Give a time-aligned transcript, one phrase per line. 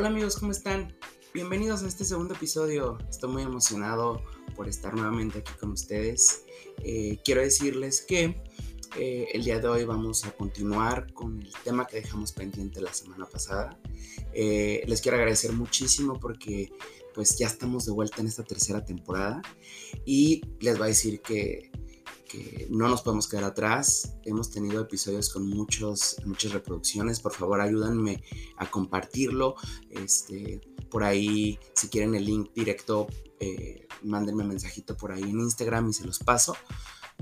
[0.00, 0.96] Hola amigos, ¿cómo están?
[1.34, 2.96] Bienvenidos a este segundo episodio.
[3.10, 4.22] Estoy muy emocionado
[4.56, 6.46] por estar nuevamente aquí con ustedes.
[6.82, 8.42] Eh, quiero decirles que
[8.96, 12.94] eh, el día de hoy vamos a continuar con el tema que dejamos pendiente la
[12.94, 13.78] semana pasada.
[14.32, 16.70] Eh, les quiero agradecer muchísimo porque
[17.14, 19.42] pues ya estamos de vuelta en esta tercera temporada
[20.06, 21.70] y les voy a decir que
[22.30, 24.14] que no nos podemos quedar atrás.
[24.24, 27.20] Hemos tenido episodios con muchos, muchas reproducciones.
[27.20, 28.22] Por favor, ayúdenme
[28.56, 29.56] a compartirlo.
[29.90, 30.60] Este,
[30.90, 33.08] por ahí, si quieren el link directo,
[33.40, 36.56] eh, mándenme un mensajito por ahí en Instagram y se los paso.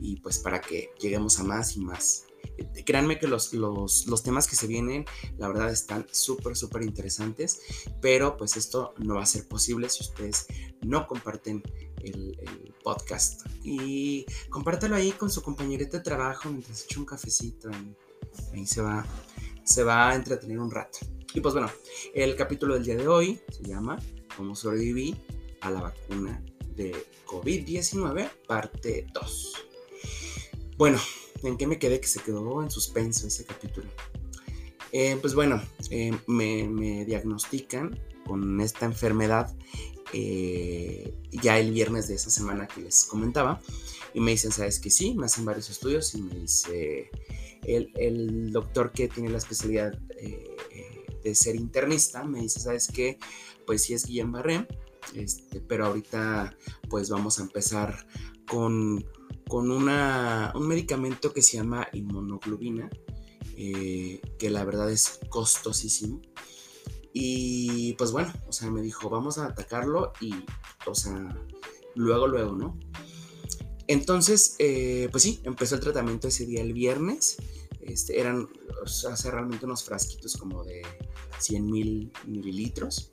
[0.00, 2.27] Y pues para que lleguemos a más y más.
[2.56, 5.04] Eh, créanme que los, los, los, temas que se vienen,
[5.38, 7.60] la verdad, están súper, súper interesantes,
[8.00, 10.46] pero pues esto no va a ser posible si ustedes
[10.82, 11.62] no comparten
[12.02, 12.38] el,
[12.82, 13.42] podcast.
[13.62, 18.80] Y compártelo ahí con su compañerita de trabajo mientras echa un cafecito y ahí se
[18.80, 19.04] va,
[19.62, 21.00] se va a entretener un rato.
[21.34, 21.70] Y pues bueno,
[22.14, 23.98] el capítulo del día de hoy se llama
[24.34, 25.14] Cómo sobreviví
[25.60, 26.42] a la vacuna
[26.74, 26.94] de
[27.26, 29.52] COVID-19, parte 2.
[30.78, 30.98] Bueno,
[31.42, 32.00] ¿en qué me quedé?
[32.00, 33.88] Que se quedó en suspenso ese capítulo.
[34.92, 39.54] Eh, pues bueno, eh, me, me, diagnostican con esta enfermedad
[40.12, 43.60] eh, ya el viernes de esa semana que les comentaba
[44.14, 45.14] y me dicen, ¿sabes que sí?
[45.14, 47.10] Me hacen varios estudios y me dice
[47.64, 49.98] el, el doctor que tiene la especialidad
[51.22, 53.18] de ser internista, me dice, ¿sabes qué?
[53.66, 54.66] Pues sí es Guillén Barré,
[55.14, 56.56] este, pero ahorita
[56.88, 58.06] pues vamos a empezar
[58.48, 59.04] con
[59.48, 62.88] con una, un medicamento que se llama inmunoglobina,
[63.56, 66.20] eh, que la verdad es costosísimo.
[67.12, 70.34] Y pues bueno, o sea, me dijo, vamos a atacarlo y,
[70.86, 71.36] o sea,
[71.94, 72.78] luego, luego, ¿no?
[73.88, 77.38] Entonces, eh, pues sí, empezó el tratamiento ese día el viernes.
[77.80, 78.48] Este, eran,
[78.82, 80.82] o sea, realmente unos frasquitos como de
[81.38, 83.10] 100 mil mililitros.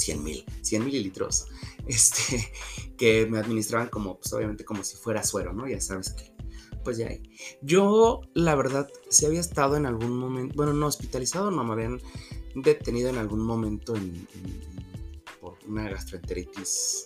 [0.00, 1.46] 100 mil, 100 mililitros,
[1.86, 2.52] este,
[2.96, 5.68] que me administraban como, pues obviamente como si fuera suero, ¿no?
[5.68, 6.34] Ya sabes que,
[6.82, 7.22] pues ya hay.
[7.62, 12.00] Yo, la verdad, si había estado en algún momento, bueno, no hospitalizado, no me habían
[12.54, 14.26] detenido en algún momento en,
[15.40, 17.04] por una gastroenteritis,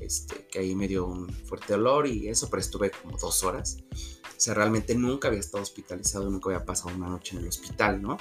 [0.00, 3.78] este, que ahí me dio un fuerte olor y eso, pero estuve como dos horas.
[4.24, 8.02] O sea, realmente nunca había estado hospitalizado, nunca había pasado una noche en el hospital,
[8.02, 8.16] ¿no?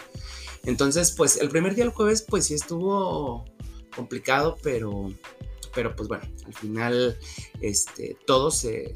[0.63, 3.45] Entonces, pues el primer día, el jueves, pues sí estuvo
[3.95, 5.13] complicado, pero,
[5.73, 7.17] pero pues bueno, al final
[7.61, 8.95] este, todo se,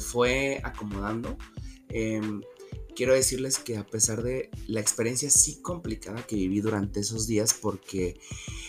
[0.00, 1.36] fue acomodando.
[1.88, 2.42] Em,
[2.94, 7.54] quiero decirles que a pesar de la experiencia sí complicada que viví durante esos días,
[7.54, 8.18] porque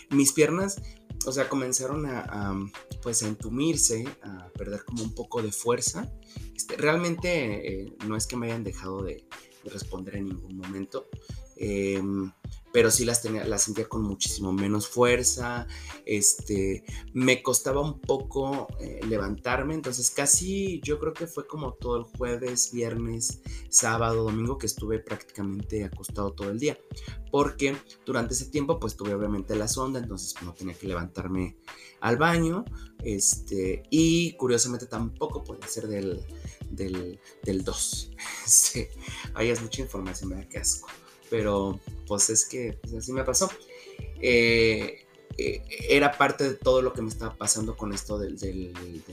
[0.09, 0.81] mis piernas,
[1.25, 2.53] o sea, comenzaron a,
[3.01, 6.11] pues a entumirse, a perder como un poco de fuerza.
[6.55, 9.25] Este, realmente eh, no es que me hayan dejado de,
[9.63, 11.07] de responder en ningún momento.
[11.55, 12.31] Em,
[12.73, 15.67] pero sí las, tenía, las sentía con muchísimo menos fuerza,
[16.05, 21.97] este, me costaba un poco eh, levantarme, entonces casi yo creo que fue como todo
[21.97, 26.75] el jueves, viernes, sábado, domingo que estuve prácticamente acostado todo el día,
[27.29, 31.57] porque durante ese tiempo pues tuve obviamente la sonda, entonces no tenía que levantarme
[32.01, 32.65] al baño,
[33.03, 36.25] este, y curiosamente tampoco podía ser del,
[36.71, 38.11] del, del 2,
[38.47, 38.89] este,
[39.35, 40.87] ahí es mucha información, me da que asco
[41.33, 43.49] pero pues es que pues, así me pasó.
[44.21, 45.03] Eh,
[45.35, 49.03] eh, era parte de todo lo que me estaba pasando con esto del, del, del.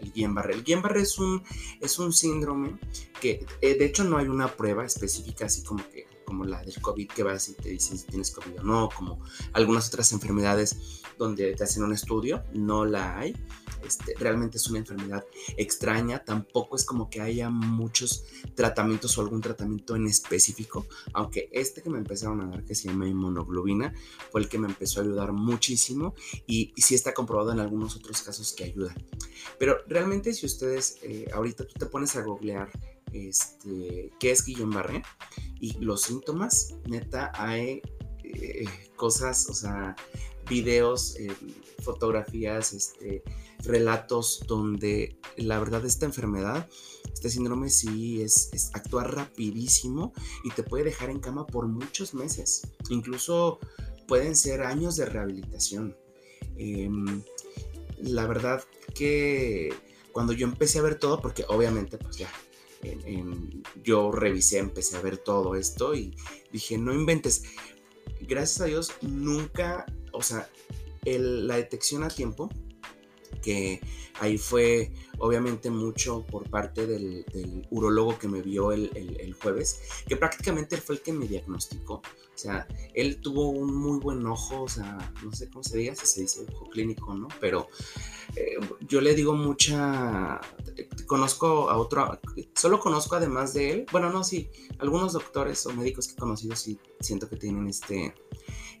[0.00, 1.44] El Guillain-Barré es un,
[1.80, 2.80] es un síndrome
[3.20, 6.78] que eh, de hecho no hay una prueba específica así como que como la del
[6.78, 9.18] COVID que vas y te dicen si tienes COVID o no, como
[9.54, 10.76] algunas otras enfermedades
[11.16, 13.34] donde te hacen un estudio, no la hay.
[13.82, 15.24] Este, realmente es una enfermedad
[15.56, 18.24] extraña, tampoco es como que haya muchos
[18.54, 22.88] tratamientos o algún tratamiento en específico, aunque este que me empezaron a dar, que se
[22.88, 23.94] llama inmunoglobina,
[24.30, 26.14] fue el que me empezó a ayudar muchísimo
[26.46, 28.94] y, sí está comprobado en algunos otros casos que ayuda.
[29.58, 32.70] Pero realmente si ustedes, eh, ahorita tú te pones a googlear
[33.12, 35.02] este, qué es Guillain-Barré
[35.60, 37.82] y los síntomas, neta, hay
[38.22, 38.64] eh,
[38.96, 39.96] cosas, o sea,
[40.48, 41.32] videos, eh,
[41.82, 43.22] fotografías, este,
[43.64, 46.68] relatos donde la verdad esta enfermedad,
[47.12, 50.12] este síndrome sí es, actuar rapidísimo
[50.44, 53.58] y te puede dejar en cama por muchos meses, incluso
[54.06, 55.96] pueden ser años de rehabilitación.
[56.56, 57.22] Em,
[57.98, 58.64] la verdad
[58.94, 59.72] que
[60.12, 62.28] cuando yo empecé a ver todo, porque obviamente pues ya
[63.82, 66.16] yo revisé, empecé a ver todo esto y
[66.52, 67.44] dije, no inventes.
[68.20, 70.48] Gracias a Dios, nunca, o sea,
[71.04, 72.50] la detección a tiempo,
[73.48, 73.80] que
[74.20, 79.80] ahí fue obviamente mucho por parte del, del urólogo que me vio el, el, jueves,
[80.06, 81.94] que prácticamente fue el que me diagnosticó.
[81.94, 85.94] O sea, él tuvo un muy buen ojo, o sea, no sé cómo se diga,
[85.94, 87.28] si se dice ojo clínico, ¿no?
[87.40, 87.68] Pero
[88.36, 90.42] eh, yo le digo mucha,
[91.06, 92.20] conozco a otro,
[92.54, 96.54] solo conozco además de él, bueno, no, sí, algunos doctores o médicos que he conocido
[96.54, 98.14] sí siento que tienen este,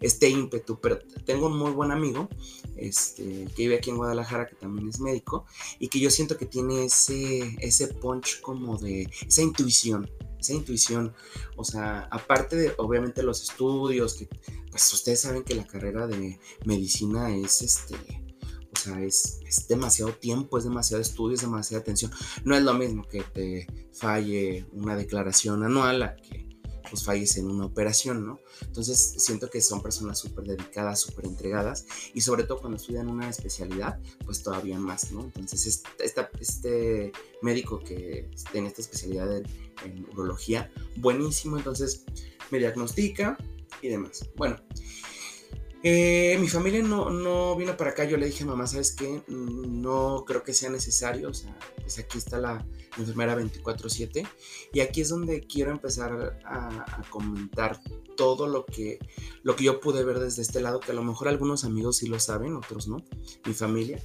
[0.00, 2.28] este ímpetu, pero tengo un muy buen amigo
[2.76, 5.46] este, que vive aquí en Guadalajara, que también es médico,
[5.78, 10.08] y que yo siento que tiene ese, ese punch como de, esa intuición,
[10.38, 11.14] esa intuición,
[11.56, 14.28] o sea, aparte de obviamente los estudios, que
[14.70, 17.96] pues ustedes saben que la carrera de medicina es este,
[18.72, 22.12] o sea, es, es, demasiado tiempo, es demasiado estudio, es demasiada atención.
[22.44, 26.47] No es lo mismo que te falle una declaración anual que
[26.90, 28.40] pues fallece en una operación, ¿no?
[28.62, 33.28] Entonces siento que son personas súper dedicadas, súper entregadas y sobre todo cuando estudian una
[33.28, 35.30] especialidad, pues todavía más, ¿no?
[35.36, 35.82] Entonces
[36.40, 37.12] este
[37.42, 39.44] médico que tiene esta especialidad en,
[39.84, 42.04] en urología, buenísimo, entonces
[42.50, 43.36] me diagnostica
[43.82, 44.28] y demás.
[44.36, 44.56] Bueno,
[45.82, 48.04] eh, mi familia no, no, vino para acá.
[48.04, 49.22] Yo le dije a mamá, ¿sabes qué?
[49.28, 51.28] No creo que sea necesario.
[51.28, 52.66] O sea, pues aquí está la
[52.96, 54.26] enfermera 24-7.
[54.72, 57.80] Y aquí es donde quiero empezar a, comentar
[58.16, 58.98] todo lo que,
[59.42, 62.08] lo que yo pude ver desde este lado, que a lo mejor algunos amigos sí
[62.08, 62.96] lo saben, otros no.
[63.46, 64.02] Mi familia.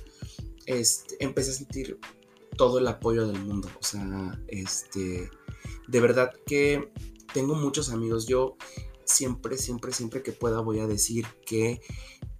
[0.65, 1.99] Este, empecé a sentir
[2.55, 3.67] todo el apoyo del mundo.
[3.79, 5.29] O sea, este,
[5.87, 6.91] de verdad que
[7.33, 8.27] tengo muchos amigos.
[8.27, 8.57] Yo
[9.05, 11.81] siempre, siempre, siempre que pueda voy a decir que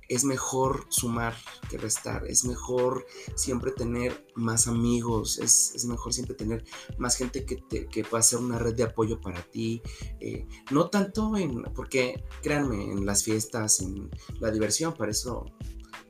[0.10, 1.36] es mejor sumar
[1.69, 3.06] que restar, es mejor
[3.36, 6.63] siempre tener más amigos, es, mejor siempre tener
[6.98, 9.81] más gente que, te, que pueda ser una red de apoyo para ti,
[10.19, 15.45] eh, no tanto en, porque créanme, en las fiestas, en la diversión, para eso,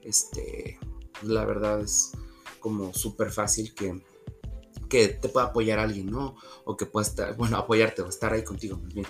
[0.01, 0.79] este,
[1.21, 2.11] la verdad es
[2.59, 4.03] como súper fácil que,
[4.89, 6.35] que te pueda apoyar alguien, ¿no?
[6.65, 9.07] O que pueda estar, bueno, apoyarte o estar ahí contigo, más bien.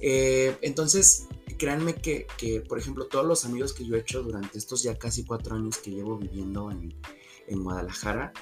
[0.00, 1.26] Eh, entonces,
[1.58, 2.26] créanme que,
[2.68, 5.78] por ejemplo, todos los amigos que yo he hecho durante estos ya casi cuatro años
[5.78, 6.94] que llevo viviendo en,
[7.62, 8.32] Guadalajara,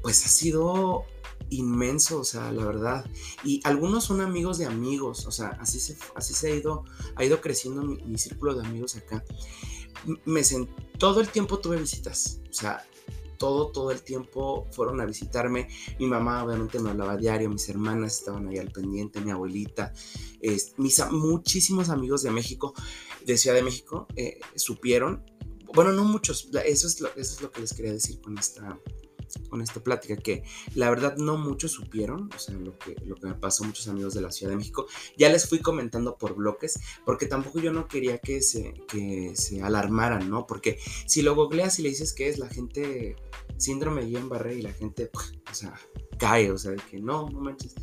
[0.00, 1.04] pues ha sido
[1.50, 3.04] inmenso, o sea, la verdad.
[3.42, 6.84] Y algunos son amigos de amigos, o sea, así se, así se ha ido,
[7.16, 9.24] ha ido creciendo mi, mi círculo de amigos acá.
[10.24, 10.42] Me
[10.98, 12.84] todo el tiempo tuve visitas, o sea,
[13.36, 15.68] todo, todo el tiempo fueron a visitarme.
[15.98, 19.92] Mi mamá obviamente me hablaba diario, mis hermanas estaban ahí al pendiente, mi abuelita,
[20.76, 22.74] mis muchísimos amigos de México,
[23.24, 25.24] de Ciudad de México, eh, supieron,
[25.74, 28.78] bueno, no muchos, eso es, lo, eso es lo que les quería decir con esta,
[29.48, 30.44] con esta plática, que
[30.74, 34.14] la verdad no muchos supieron, o sea, lo que, lo que me pasó muchos amigos
[34.14, 34.86] de la Ciudad de México,
[35.16, 39.62] ya les fui comentando por bloques, porque tampoco yo no quería que se, que se
[39.62, 40.46] alarmaran, ¿no?
[40.46, 43.16] Porque si lo googleas y le dices que es la gente
[43.56, 45.10] síndrome de Guillain-Barré y la gente,
[45.50, 45.74] o sea,
[46.18, 47.74] cae, o sea, que no, no manches.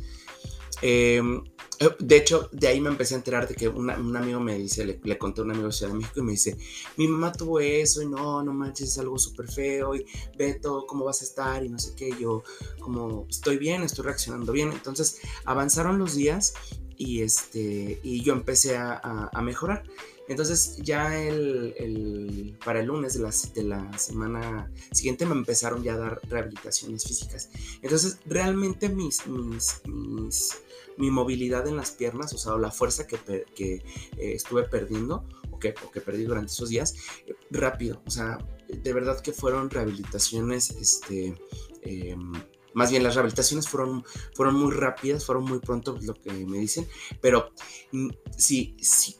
[0.82, 1.42] Em,
[1.78, 4.84] eh, de hecho, de ahí me empecé a enterar de que un amigo me dice,
[4.84, 6.56] le, conté a un amigo de Ciudad de México y me dice,
[6.96, 10.04] mi mamá tuvo eso y no, no manches, es algo súper feo y
[10.36, 11.64] Beto, ¿cómo vas a estar?
[11.64, 12.42] Y no sé qué, yo
[12.80, 14.72] como estoy bien, estoy reaccionando bien.
[14.72, 16.54] Entonces avanzaron los días
[16.96, 19.82] y, este, y yo empecé a, mejorar.
[20.28, 25.94] Entonces ya el, para el lunes de la, de la, semana siguiente me empezaron ya
[25.94, 27.50] a dar rehabilitaciones físicas.
[27.82, 30.52] Entonces realmente mis, mis,
[30.96, 33.82] mi movilidad en las piernas, o sea, la fuerza que, que eh,
[34.16, 36.94] estuve perdiendo o que, o que, perdí durante esos días,
[37.26, 41.34] eh, rápido, o sea, de verdad que fueron rehabilitaciones, este...
[41.82, 42.32] Em,
[42.74, 46.88] más bien las rehabilitaciones fueron, fueron muy rápidas, fueron muy pronto lo que me dicen,
[47.20, 47.50] pero
[47.92, 48.76] mm, si,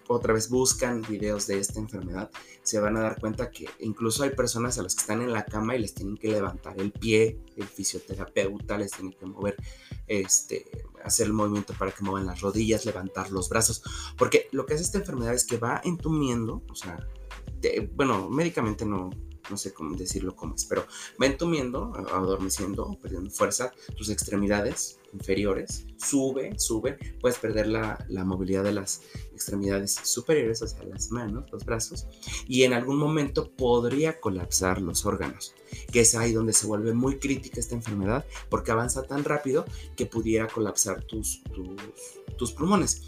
[0.09, 2.31] otra vez buscan videos de esta enfermedad,
[2.63, 5.45] se van a dar cuenta que incluso hay personas a las que están en la
[5.45, 9.57] cama y les tienen que levantar el pie, el fisioterapeuta les tiene que mover,
[10.07, 10.71] este,
[11.05, 13.83] hacer el movimiento para que muevan las rodillas, levantar los brazos,
[14.17, 17.07] porque lo que hace esta enfermedad es que va entumiendo, o sea,
[17.95, 19.11] bueno, médicamente no,
[19.51, 20.87] no sé cómo decirlo cómo es, pero
[21.21, 28.65] va entumiendo, adormeciendo, perdiendo fuerza, tus extremidades inferiores, sube, sube, puedes perder la, la movilidad
[28.65, 32.07] de las extremidades superiores, o sea, las manos, los brazos,
[32.47, 35.55] y en algún momento podría colapsar los órganos,
[35.93, 39.65] que es ahí donde se vuelve muy crítica esta enfermedad, porque avanza tan rápido
[39.97, 41.77] que pudiera colapsar tus, tus,
[42.37, 43.03] tus pulmones.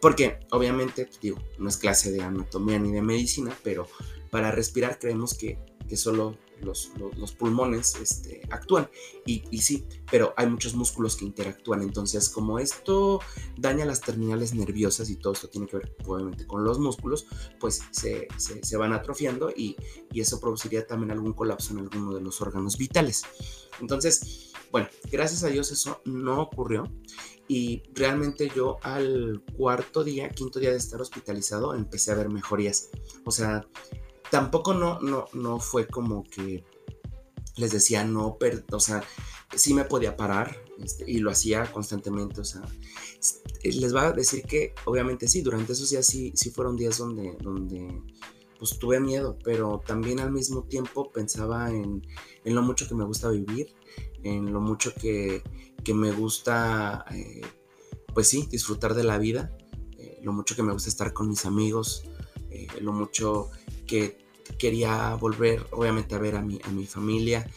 [0.00, 3.88] Porque obviamente, digo, no es clase de anatomía ni de medicina, pero
[4.30, 6.90] para respirar creemos que que solo los,
[7.38, 8.88] pulmones este, actúan.
[9.24, 11.82] Y, sí, pero hay muchos músculos que interactúan.
[11.82, 13.20] Entonces, como esto
[13.56, 17.26] daña las terminales nerviosas y todo esto tiene que ver obviamente con los músculos,
[17.60, 18.28] pues se,
[18.76, 19.76] van atrofiando y,
[20.12, 23.24] y eso produciría también algún colapso en alguno de los órganos vitales.
[23.80, 26.84] Entonces, bueno, gracias a Dios eso no ocurrió
[27.48, 32.90] y realmente yo al cuarto día, quinto día de estar hospitalizado, empecé a ver mejorías.
[33.24, 33.66] O sea,
[34.30, 36.64] tampoco no, no, no fue como que
[37.56, 39.02] les decía no, pero, o sea,
[39.54, 42.62] sí me podía parar este, y lo hacía constantemente, o sea,
[43.62, 47.36] les va a decir que obviamente sí, durante esos días sí, sí fueron días donde,
[47.40, 48.02] donde
[48.58, 52.06] pues tuve miedo, pero también al mismo tiempo pensaba en,
[52.44, 53.74] en lo mucho que me gusta vivir,
[54.22, 55.42] en lo mucho que,
[55.84, 57.42] que me gusta, eh,
[58.14, 59.56] pues sí, disfrutar de la vida,
[59.96, 62.04] eh, lo mucho que me gusta estar con mis amigos,
[62.50, 63.50] eh, lo mucho
[63.88, 64.18] que
[64.58, 67.50] quería volver, obviamente, a ver a mi, a mi familia,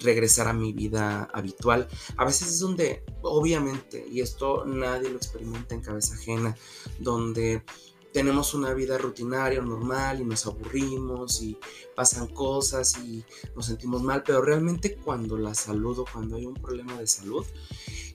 [0.00, 1.88] regresar a mi vida habitual.
[2.16, 6.56] A veces es donde, obviamente, y esto nadie lo experimenta en cabeza ajena,
[6.98, 7.62] donde
[8.14, 11.58] tenemos una vida rutinaria, normal y nos aburrimos y
[11.96, 13.24] pasan cosas y
[13.56, 17.44] nos sentimos mal, pero realmente cuando la salud o cuando hay un problema de salud,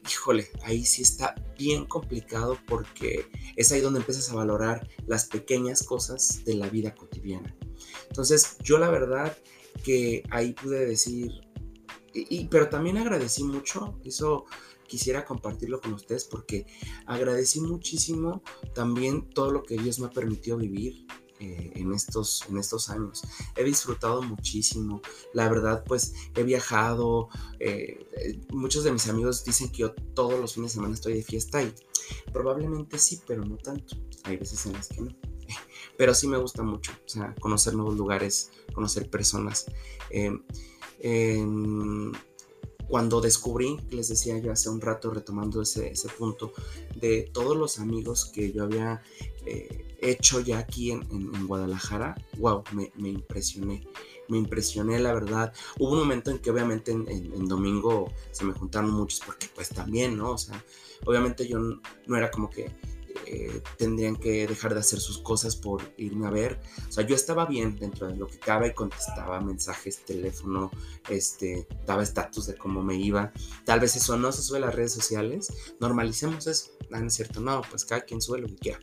[0.10, 5.84] híjole, ahí sí está bien complicado porque es ahí donde empiezas a valorar las pequeñas
[5.84, 7.54] cosas de la vida cotidiana.
[8.08, 9.38] Entonces, yo la verdad
[9.84, 11.42] que ahí pude decir,
[12.14, 14.46] y, pero también agradecí mucho, eso
[14.90, 16.66] quisiera compartirlo con ustedes porque
[17.06, 18.44] agradecí muchísimo
[18.74, 21.08] también todo lo que Dios me ha permitido vivir
[21.40, 23.22] eh, en, estos, en estos años.
[23.56, 25.02] He disfrutado muchísimo.
[25.34, 27.30] La verdad, pues he viajado.
[27.62, 31.24] Eh, muchos de mis amigos dicen que yo todos los fines de semana estoy de
[31.24, 31.74] fiesta y
[32.34, 33.96] probablemente sí, pero no tanto.
[34.26, 35.16] Hay veces en las que no.
[35.98, 39.66] Pero sí me gusta mucho, o sea, conocer nuevos lugares, conocer personas.
[40.10, 40.44] Em,
[41.00, 42.12] em,
[42.90, 46.52] cuando descubrí, les decía yo hace un rato retomando ese, ese punto,
[46.96, 49.02] de todos los amigos que yo había
[49.46, 53.88] eh, hecho ya aquí en, en, Guadalajara, wow, me, impresioné,
[54.28, 55.54] me impresioné la verdad.
[55.78, 59.70] Hubo un momento en que obviamente en, en, domingo se me juntaron muchos porque pues
[59.70, 60.32] también, ¿no?
[60.32, 60.64] O sea,
[61.06, 62.72] obviamente yo no era como que
[63.26, 66.60] eh, tendrían que dejar de hacer sus cosas por irme a ver.
[66.88, 70.72] O sea, yo estaba bien dentro de lo que cabe, contestaba mensajes, teléfono,
[71.10, 73.32] este, daba estatus de cómo me iba.
[73.66, 76.72] Tal vez eso no se sube a las redes sociales, normalicemos eso.
[76.92, 78.80] Ah, no es cierto, no, pues cada quien sube lo que quiera.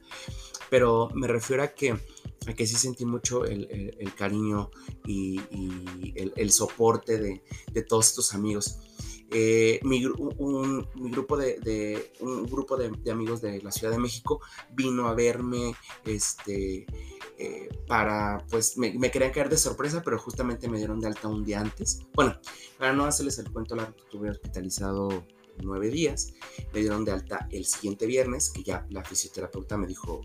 [0.70, 4.70] Pero me refiero a que, a que sí sentí mucho el, cariño
[5.06, 5.40] y,
[6.14, 7.42] el, soporte de,
[7.72, 8.78] de todos estos amigos.
[9.32, 14.40] Eh, mi, un, grupo de, un grupo de, amigos de la Ciudad de México
[14.72, 16.86] vino a verme este
[17.38, 21.44] eh, para pues me, querían caer de sorpresa pero justamente me dieron de alta un
[21.44, 22.00] día antes.
[22.14, 22.38] Bueno
[22.78, 25.26] para no hacerles el cuento largo estuve hospitalizado
[25.62, 26.34] nueve días
[26.72, 30.20] me dieron de alta el siguiente viernes que ya la fisioterapeuta me dijo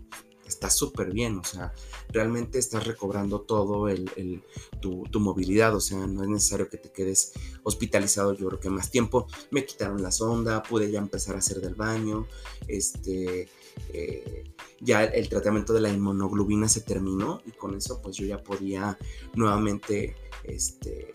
[0.52, 1.72] está súper bien, o sea,
[2.10, 4.42] realmente estás recobrando todo el,
[4.80, 7.32] tu, movilidad, o sea, no es necesario que te quedes
[7.62, 9.26] hospitalizado yo creo que más tiempo.
[9.50, 12.26] Me quitaron la sonda, pude ya empezar a hacer del baño,
[12.68, 13.48] este,
[13.92, 14.44] eh,
[14.80, 18.98] ya el, tratamiento de la inmunoglobina se terminó y con eso pues yo ya podía
[19.34, 21.12] nuevamente, este,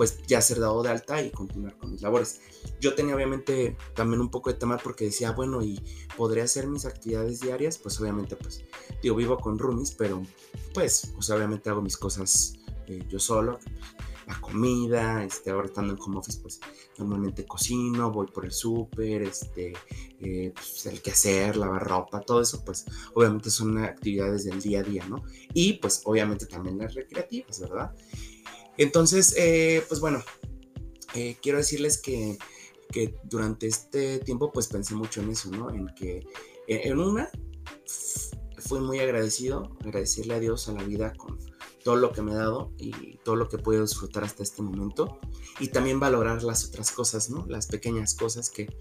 [0.00, 2.40] pues ya ser dado de alta y continuar con mis labores.
[2.80, 5.78] Yo tenía obviamente también un poco de temor porque decía, bueno, y
[6.16, 8.64] podría hacer mis actividades diarias, pues obviamente, pues,
[9.02, 10.22] digo, vivo con roomies, pero
[10.72, 12.54] pues, pues obviamente hago mis cosas
[12.86, 13.58] eh, yo solo,
[14.26, 16.60] la comida, este, ahora estando en home office, pues
[16.96, 19.74] normalmente cocino, voy por el súper, este,
[20.18, 24.82] eh, pues, el quehacer, lavar ropa, todo eso, pues obviamente son actividades del día a
[24.82, 25.22] día, ¿no?
[25.52, 27.94] Y pues obviamente también las recreativas, ¿verdad?
[28.80, 30.24] Entonces, eh, pues bueno,
[31.14, 32.38] eh, quiero decirles que,
[33.24, 35.70] durante este tiempo pues pensé mucho en eso, ¿no?
[35.70, 36.26] En que
[36.66, 37.30] e, en una
[38.56, 41.38] fui muy agradecido, agradecerle a Dios, a la vida con
[41.84, 44.62] todo lo que me ha dado y todo lo que he podido disfrutar hasta este
[44.62, 45.20] momento
[45.60, 47.44] y también valorar las otras cosas, ¿no?
[47.48, 48.74] Las pequeñas cosas que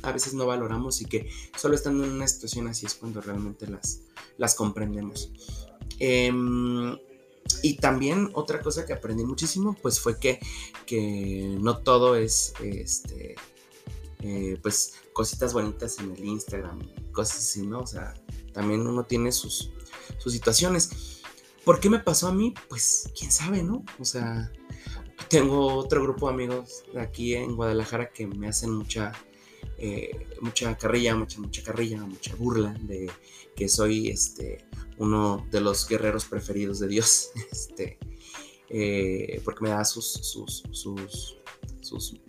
[0.00, 1.28] a veces no valoramos y que
[1.58, 4.00] solo estando en una situación así es cuando realmente las,
[4.38, 5.30] las comprendemos.
[5.98, 6.96] Em,
[7.62, 10.40] y también otra cosa que aprendí muchísimo, pues fue que,
[10.86, 13.36] que no todo es, este,
[14.20, 16.80] eh, pues, cositas bonitas en el Instagram,
[17.12, 17.80] cosas así, ¿no?
[17.80, 18.14] O sea,
[18.52, 19.70] también uno tiene sus,
[20.18, 21.20] sus situaciones.
[21.64, 22.54] ¿Por qué me pasó a mí?
[22.68, 23.84] Pues, quién sabe, ¿no?
[23.98, 24.50] O sea,
[25.28, 29.12] tengo otro grupo de amigos aquí en Guadalajara que me hacen mucha,
[29.84, 33.10] eh, mucha carrilla, mucha, mucha carrilla, mucha burla de
[33.56, 34.64] que soy, este,
[34.96, 37.30] uno de los guerreros preferidos de Dios.
[37.50, 37.98] Este,
[38.68, 40.62] eh, porque me da sus, sus,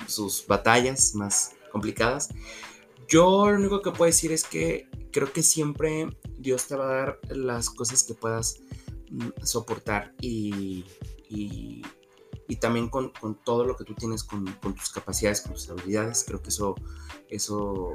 [0.07, 2.29] sus, batallas más complicadas.
[3.07, 6.07] Yo lo único que puedo decir es que creo que siempre
[6.39, 8.60] Dios te va a dar las cosas que puedas
[9.12, 10.83] mm, soportar y,
[12.57, 13.12] también con,
[13.43, 16.24] todo lo que tú tienes, con, tus capacidades, con tus habilidades.
[16.25, 16.75] Creo que eso,
[17.29, 17.91] eso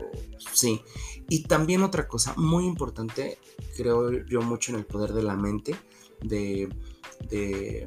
[0.52, 0.82] sí.
[1.28, 3.38] Y también otra cosa muy importante,
[3.76, 5.76] creo yo mucho en el poder de la mente,
[6.22, 6.68] de,
[7.28, 7.86] de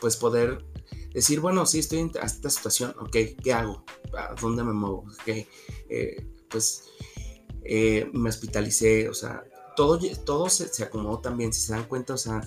[0.00, 0.64] pues poder
[1.12, 3.84] decir, bueno, sí estoy en esta situación, ok, ¿qué hago?
[4.16, 4.98] ¿A dónde me muevo?
[5.20, 5.46] Ok,
[5.88, 6.84] eh, pues
[7.64, 9.42] eh, me hospitalicé, o sea,
[9.76, 12.40] todo, todo se, acomodó también, si se dan cuenta, o sea,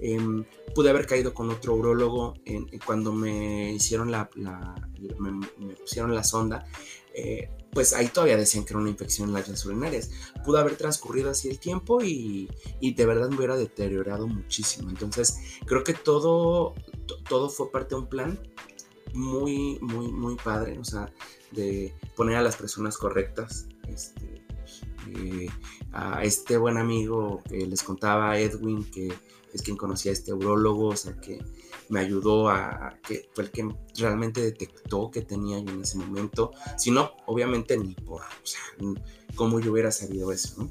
[0.00, 2.34] em, pude haber caído con otro urologo
[2.84, 4.30] cuando me hicieron la,
[5.18, 6.66] me, pusieron la sonda,
[7.14, 10.10] eh, pues ahí todavía decían que era una infección en las vías urinarias.
[10.44, 12.48] Pudo haber transcurrido así el tiempo y,
[12.80, 14.88] y, de verdad me hubiera deteriorado muchísimo.
[14.88, 16.74] Entonces, creo que todo,
[17.28, 18.40] todo fue parte de un plan
[19.12, 21.12] muy, muy, muy padre, o sea,
[21.52, 23.66] de poner a las personas correctas.
[23.88, 24.45] Este,
[25.18, 25.48] eh,
[25.92, 29.12] a este buen amigo que les contaba, Edwin, que
[29.52, 31.42] es quien conocía a este urologo, o sea, que
[31.88, 36.52] me ayudó a, que fue el que realmente detectó que tenía yo en ese momento.
[36.76, 38.60] Si no, obviamente ni por, o sea,
[39.34, 40.70] cómo yo hubiera sabido eso, ¿no?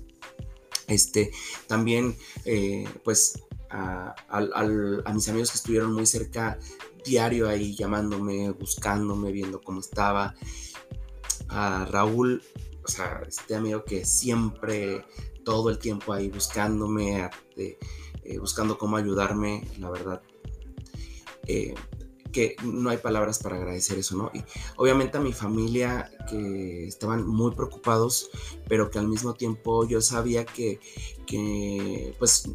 [0.87, 1.31] Este,
[1.67, 4.15] también, eh, pues, a,
[5.13, 6.59] mis amigos que estuvieron muy cerca,
[7.03, 10.35] diario ahí llamándome, buscándome, viendo cómo estaba.
[11.47, 12.41] A Raúl,
[12.85, 15.03] o sea, este amigo que siempre,
[15.43, 17.77] todo el tiempo ahí buscándome, eh,
[18.39, 20.21] buscando cómo ayudarme, la verdad,
[21.47, 21.73] eh,
[22.31, 24.29] que no hay palabras para agradecer eso, ¿no?
[24.33, 24.43] Y
[24.75, 28.29] obviamente a mi familia que estaban muy preocupados,
[28.67, 30.79] pero que al mismo tiempo yo sabía que,
[31.25, 32.49] que pues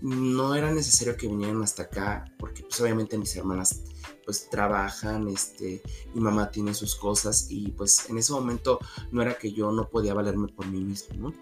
[0.00, 3.82] no era necesario que vinieran hasta acá, porque pues obviamente mis hermanas
[4.26, 5.80] pues trabajan, este,
[6.12, 8.80] mi mamá tiene sus cosas y pues en ese momento
[9.12, 11.34] no era que yo no podía valerme por mí mismo, ¿no?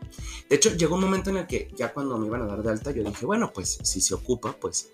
[0.48, 2.70] De hecho, llegó un momento en el que ya cuando me iban a dar de
[2.70, 4.90] alta, yo dije, bueno, pues si se ocupa, pues,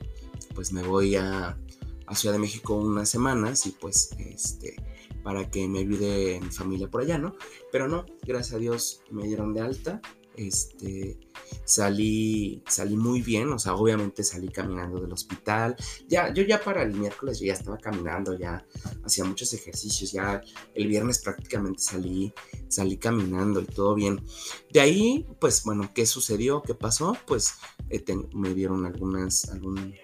[0.55, 1.59] pues me voy a,
[2.07, 4.77] a Ciudad de México unas semanas y pues, este,
[5.25, 7.35] para que me ayude mi familia por allá, ¿no?
[7.73, 10.01] Pero no, gracias a Dios me dieron de alta
[10.41, 11.19] este,
[11.65, 15.77] salí, salí muy bien, o sea, obviamente salí caminando del hospital.
[16.09, 18.65] Ya, yo ya para el miércoles ya estaba caminando, ya
[19.05, 20.41] hacía muchos ejercicios, ya
[20.75, 22.33] el viernes prácticamente salí,
[22.69, 24.25] salí caminando y todo bien.
[24.73, 26.63] De ahí, pues bueno, ¿qué sucedió?
[26.63, 27.17] ¿Qué pasó?
[27.27, 27.53] Pues
[27.91, 29.95] eh, me dieron algunas, algún,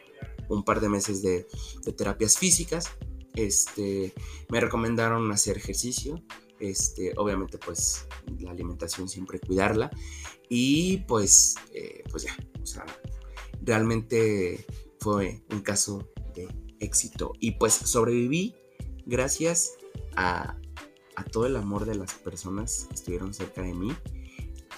[0.51, 1.47] un par de meses de,
[1.83, 2.91] de terapias físicas.
[3.35, 4.15] Este,
[4.49, 6.23] me recomendaron hacer ejercicio,
[6.61, 8.07] este, obviamente pues
[8.41, 9.91] la alimentación siempre cuidarla
[10.49, 12.85] y pues, eh, pues ya, o sea,
[13.63, 14.65] realmente
[15.01, 16.49] fue un caso de
[16.81, 18.55] éxito y pues sobreviví
[19.07, 19.75] gracias
[20.17, 20.57] a,
[21.33, 23.93] todo el amor de las personas que estuvieron cerca de mí,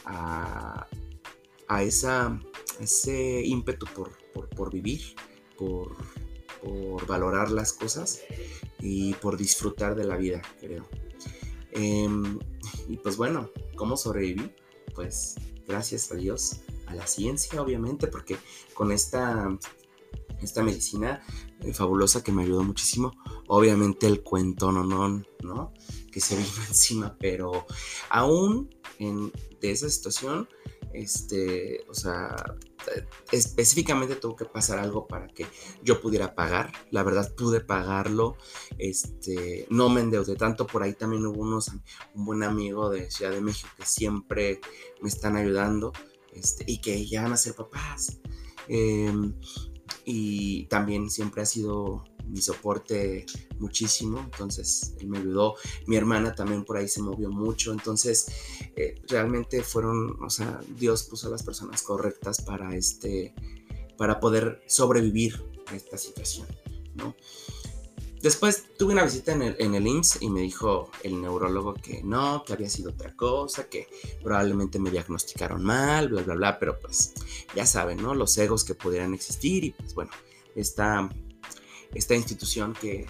[0.04, 0.86] a,
[1.80, 2.40] esa,
[2.80, 3.86] ese ímpetu
[4.56, 5.14] por, vivir,
[5.56, 5.96] por,
[6.62, 8.20] por valorar las cosas
[8.80, 10.88] y por disfrutar de la vida, creo.
[11.72, 12.38] Em,
[12.88, 14.52] y pues bueno, ¿cómo sobreviví?
[14.94, 18.36] Pues gracias a Dios, a la ciencia obviamente, porque
[18.74, 19.56] con esta,
[20.40, 21.22] esta medicina
[21.60, 23.12] eh, fabulosa que me ayudó muchísimo,
[23.46, 25.72] obviamente el cuento no, no.
[26.12, 27.66] Que se vino encima, pero
[28.08, 30.48] aún en, de esa situación,
[30.92, 32.34] este, o sea,
[33.32, 35.46] específicamente tuvo que pasar algo para que
[35.82, 36.72] yo pudiera pagar.
[36.90, 38.36] La verdad pude pagarlo.
[38.78, 40.66] Este, no me endeudé tanto.
[40.66, 41.70] Por ahí también hubo unos,
[42.14, 44.60] un buen amigo de Ciudad de México que siempre
[45.00, 45.92] me están ayudando
[46.32, 48.20] este, y que ya van a ser papás.
[48.68, 49.34] Em,
[50.04, 53.26] y también siempre ha sido mi soporte
[53.58, 58.26] muchísimo, entonces él me ayudó, mi hermana también por ahí se movió mucho, entonces
[58.76, 63.34] eh, realmente fueron, o sea, Dios puso a las personas correctas para este,
[63.96, 66.46] para poder sobrevivir a esta situación,
[66.94, 67.14] ¿no?
[68.22, 72.02] Después tuve una visita en el, en el IMSS y me dijo el neurólogo que
[72.02, 73.86] no, que había sido otra cosa, que
[74.24, 77.14] probablemente me diagnosticaron mal, bla, bla, bla, pero pues
[77.54, 78.14] ya saben, ¿no?
[78.14, 80.10] Los egos que pudieran existir y pues bueno,
[80.56, 81.08] esta,
[81.94, 83.06] esta institución que,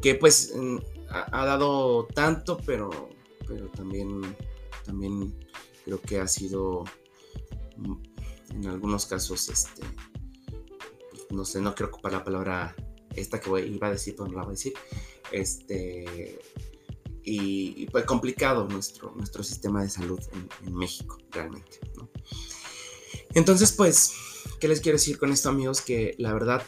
[0.00, 0.78] que pues mm,
[1.10, 3.10] ha, dado tanto, pero,
[3.46, 4.36] pero también,
[4.84, 5.34] también
[5.84, 6.84] creo que ha sido
[7.76, 7.94] mm,
[8.56, 9.82] en algunos casos, este,
[11.30, 12.74] no sé, no quiero ocupar la palabra
[13.14, 14.74] esta que iba a decir, pero no la voy a decir,
[15.32, 16.38] este,
[17.22, 20.20] y, pues complicado nuestro, nuestro sistema de salud
[20.64, 21.78] en, México, realmente,
[23.34, 24.14] Entonces, pues,
[24.58, 25.80] ¿qué les quiero decir con esto, amigos?
[25.80, 26.62] Que la verdad,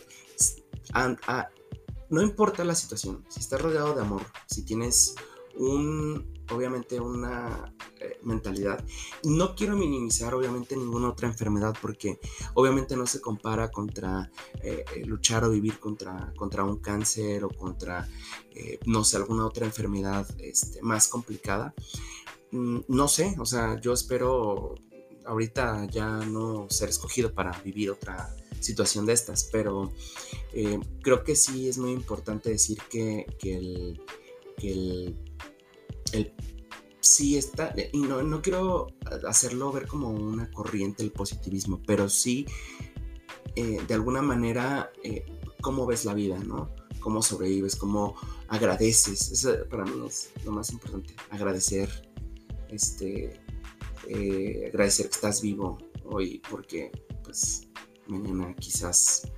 [2.11, 5.15] no importa la situación, si estás rodeado de amor, si tienes
[5.57, 8.85] un, obviamente una eh, mentalidad.
[9.25, 12.19] No quiero minimizar obviamente ninguna otra enfermedad porque
[12.55, 14.31] obviamente no se compara contra
[14.63, 18.09] eh, eh, luchar o vivir contra, contra un cáncer o contra,
[18.87, 21.75] no sé, alguna otra enfermedad este, más complicada.
[22.51, 24.75] Mm, no sé, o sea, yo espero
[25.27, 29.93] ahorita ya no ser escogido para vivir otra situación de estas, pero
[31.03, 34.03] creo que sí es muy importante decir que, que el,
[34.57, 35.17] que el
[36.13, 36.33] el
[37.01, 38.87] sí está, y no, no quiero
[39.27, 42.47] hacerlo ver como una corriente el positivismo, pero sí,
[43.57, 45.25] eh, de alguna manera, eh,
[45.61, 46.71] cómo ves la vida, ¿no?
[47.01, 48.15] Cómo sobrevives, cómo
[48.49, 49.33] agradeces.
[49.33, 52.09] Eso para mí es lo más importante, agradecer,
[52.69, 53.41] este,
[54.15, 56.91] eh, agradecer que estás vivo hoy, porque
[57.23, 57.69] pues
[58.07, 59.31] mañana quizás,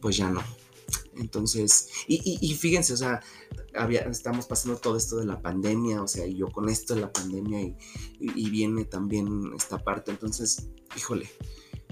[0.00, 0.42] pues ya no.
[1.16, 3.20] Entonces, y, fíjense, o sea,
[3.74, 7.02] había, estamos pasando todo esto de la pandemia, o sea, y yo con esto de
[7.02, 7.60] la pandemia
[8.18, 11.30] y, viene también esta parte, entonces, híjole,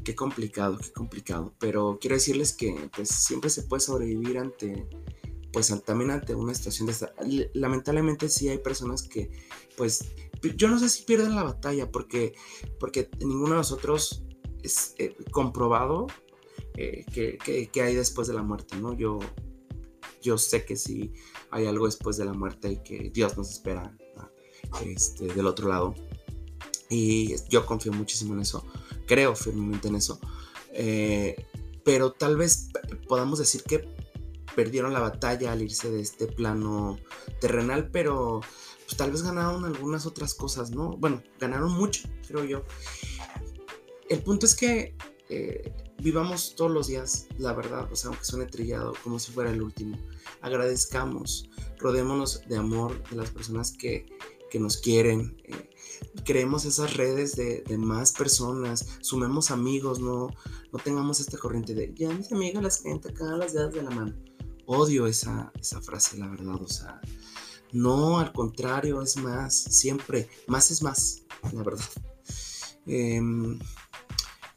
[0.04, 4.86] qué complicado, qué complicado, pero quiero decirles que pues siempre se puede sobrevivir ante,
[5.52, 7.14] pues también ante una situación de esta.
[7.54, 9.30] Lamentablemente sí hay personas que,
[9.76, 10.12] pues,
[10.56, 12.34] yo no sé si pierden la batalla porque,
[12.78, 14.24] porque ninguno de nosotros
[14.62, 16.06] es eh, comprobado
[16.76, 18.94] eh, que, hay después de la muerte, ¿no?
[18.94, 19.18] Yo,
[20.22, 21.12] yo sé que sí
[21.50, 23.96] hay algo después de la muerte y que Dios nos espera
[24.84, 25.94] este, del otro lado.
[26.88, 28.64] Y yo confío muchísimo en eso,
[29.06, 30.20] creo firmemente en eso.
[30.72, 31.36] Eh,
[31.84, 32.68] pero tal vez
[33.08, 33.88] podamos decir que
[34.54, 36.98] perdieron la batalla al irse de este plano
[37.40, 38.40] terrenal, pero
[38.84, 40.96] pues, tal vez ganaron algunas otras cosas, ¿no?
[40.96, 42.64] Bueno, ganaron mucho, creo yo.
[44.08, 44.96] El punto es que
[45.28, 49.52] eh, vivamos todos los días, la verdad, o sea, aunque suene trillado, como si fuera
[49.52, 49.96] el último.
[50.40, 54.06] Agradezcamos, rodémonos de amor de las personas que,
[54.54, 55.70] nos quieren, eh,
[56.24, 60.30] creemos esas redes de, más personas, sumemos amigos, no,
[60.72, 63.90] no tengamos esta corriente de ya mis amigas las gente acá las dedos de la
[63.90, 64.29] mano.
[64.72, 67.00] Odio esa, esa frase, la verdad, o sea,
[67.72, 71.90] no, al contrario, es más, siempre, más es más, la verdad.
[72.86, 73.58] Em,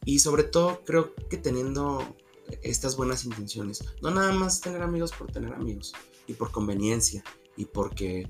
[0.06, 2.16] y sobre todo creo que teniendo
[2.62, 5.94] estas buenas intenciones, no nada más tener amigos por tener amigos
[6.28, 7.24] y por conveniencia
[7.58, 8.30] y porque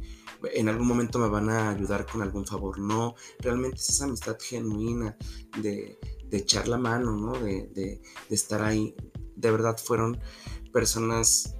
[0.53, 4.37] en algún momento me van a ayudar con algún favor, no, realmente es esa amistad
[4.39, 5.17] genuina
[5.61, 5.99] de,
[6.31, 7.33] echar la mano, ¿no?
[7.33, 8.95] De, de, estar ahí.
[9.35, 10.19] De verdad fueron
[10.73, 11.55] personas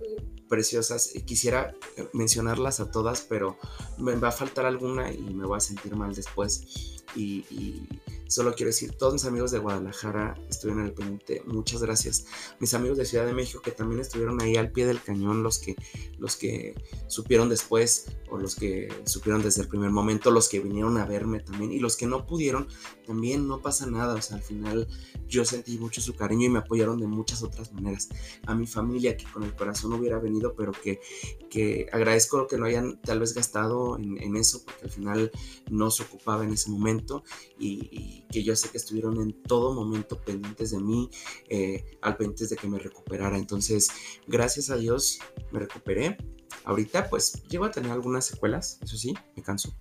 [0.50, 1.14] preciosas.
[1.26, 1.74] Quisiera
[2.12, 3.58] mencionarlas a todas, pero
[3.98, 7.06] me va a faltar alguna y me voy a sentir mal después.
[7.16, 7.88] y
[8.34, 12.26] Solo quiero decir, todos mis amigos de Guadalajara estuvieron el pendiente, muchas gracias.
[12.60, 15.60] Mis amigos de Ciudad de México que también estuvieron ahí al pie del cañón, los
[15.60, 15.76] que,
[16.18, 16.74] los que
[17.06, 21.42] supieron después o los que supieron desde el primer momento, los que vinieron a verme
[21.42, 22.68] también y los que no pudieron,
[23.06, 24.16] también no pasa nada.
[24.16, 24.88] O sea, al final
[25.28, 28.10] yo sentí mucho su cariño y me apoyaron de muchas otras maneras.
[28.46, 31.00] A mi familia que con el corazón hubiera venido, pero que,
[31.50, 35.32] que agradezco que lo hayan tal vez gastado en, eso, porque al final
[35.70, 37.24] no se ocupaba en ese momento
[37.60, 41.10] y que yo sé que estuvieron en todo momento pendientes de mí,
[41.50, 43.38] eh, al pendientes de que me recuperara.
[43.38, 43.90] Entonces,
[44.28, 45.20] gracias a Dios
[45.52, 46.18] me recuperé.
[46.66, 49.76] Ahorita pues llego a tener algunas secuelas, eso sí, me canso.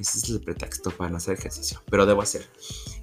[0.00, 2.46] Ese es el pretexto para no hacer ejercicio, pero debo hacer.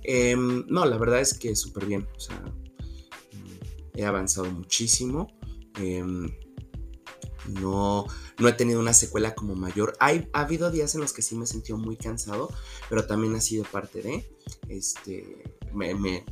[0.03, 5.27] Em, no, la verdad es que súper bien, o sea, mm, he avanzado muchísimo.
[5.77, 6.29] Em,
[7.47, 8.05] no,
[8.39, 9.93] no he tenido una secuela como mayor.
[9.99, 12.49] Hay, ha habido días en los que sí me he sentido muy cansado,
[12.89, 14.29] pero también ha sido parte de,
[14.69, 16.23] este, me,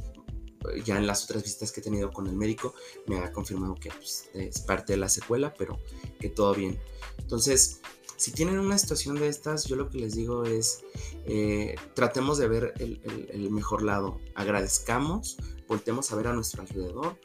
[0.85, 2.73] ya en las otras visitas que he tenido con el médico
[3.07, 5.79] me ha confirmado que pues, es parte de la secuela, pero
[6.19, 6.79] que todo bien.
[7.17, 7.81] Entonces,
[8.19, 10.81] si tienen una situación de estas, yo lo que les digo es,
[11.25, 15.37] eh, tratemos de ver el, mejor lado, agradezcamos,
[15.69, 17.17] voltemos a ver a nuestro alrededor,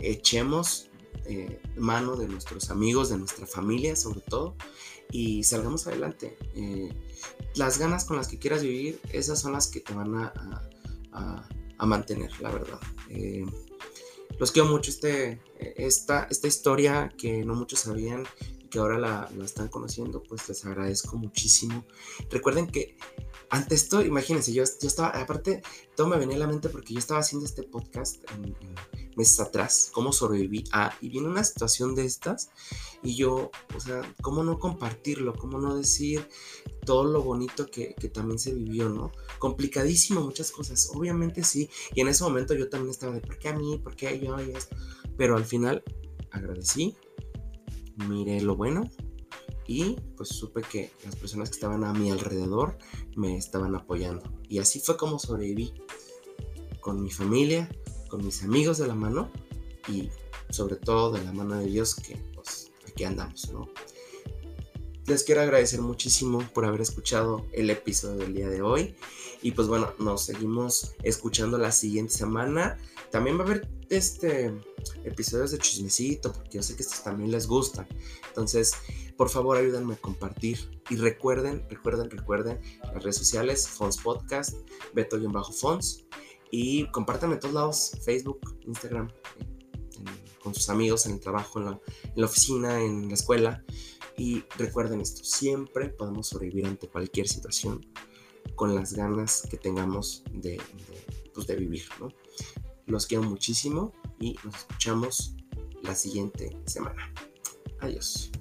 [0.00, 0.90] echemos
[1.26, 4.56] eh, mano de nuestros amigos, de nuestra familia sobre todo,
[5.12, 6.36] y salgamos adelante.
[6.56, 6.92] Eh,
[7.54, 11.48] las ganas con las que quieras vivir, esas son las que te van a,
[11.86, 12.80] mantener, la verdad.
[13.08, 13.44] Eh,
[14.38, 18.24] los quiero mucho este, esta, esta historia que no muchos sabían
[18.70, 21.84] que ahora la, la, están conociendo, pues les agradezco muchísimo.
[22.30, 22.96] Recuerden que
[23.50, 25.62] ante esto, imagínense, yo, yo estaba, aparte,
[25.96, 28.54] todo me venía a la mente porque yo estaba haciendo este podcast en
[29.16, 32.50] meses atrás, cómo sobreviví a, y viene una situación de estas,
[33.02, 36.28] y yo, o sea, cómo no compartirlo, cómo no decir
[36.86, 39.10] todo lo bonito que, también se vivió, ¿no?
[39.38, 43.48] Complicadísimo muchas cosas, obviamente sí, y en ese momento yo también estaba de, ¿por qué
[43.48, 43.78] a mí?
[43.78, 44.36] ¿Por qué a yo?
[45.16, 45.82] Pero al final
[46.30, 46.96] agradecí,
[48.08, 48.88] miré lo bueno
[49.66, 52.76] y pues supe que las personas que estaban a mi alrededor
[53.14, 54.22] me estaban apoyando.
[54.48, 55.72] Y así fue como sobreviví
[56.80, 57.68] con mi familia,
[58.08, 59.30] con mis amigos de la mano
[59.88, 60.08] y
[60.48, 63.68] sobre todo de la mano de Dios que pues aquí andamos, ¿no?
[65.06, 68.94] Les quiero agradecer muchísimo por haber escuchado el episodio del día de hoy.
[69.42, 72.78] Y pues bueno, nos seguimos escuchando la siguiente semana.
[73.10, 74.54] También va a haber este
[75.04, 77.86] episodios de chismecito, porque yo sé que estos también les gustan.
[78.28, 78.72] Entonces,
[79.16, 80.80] por favor, ayúdenme a compartir.
[80.88, 84.54] Y recuerden, recuerden, recuerden, las redes sociales, Fons Podcast,
[84.94, 86.06] Beto-Fons.
[86.50, 89.08] Y compártanme en todos lados, Facebook, Instagram,
[90.42, 91.80] con sus amigos en el trabajo, en
[92.14, 93.64] la oficina, en la escuela.
[94.16, 97.86] Y recuerden esto, siempre podemos sobrevivir ante cualquier situación
[98.54, 100.60] con las ganas que tengamos de,
[101.32, 101.84] pues, de vivir.
[101.98, 102.08] ¿no?
[102.90, 105.36] Los quiero muchísimo y nos escuchamos
[105.84, 107.12] la siguiente semana.
[107.80, 108.32] Adiós.